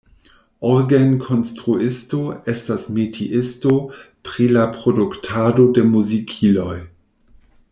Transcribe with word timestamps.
Orgenkonstruisto 0.67 2.21
estas 2.55 2.87
metiisto 2.95 3.75
pri 4.29 4.47
la 4.55 4.65
produktado 4.79 5.67
de 5.77 5.85
muzikiloj. 5.91 6.75